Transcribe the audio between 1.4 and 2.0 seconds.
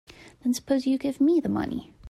money.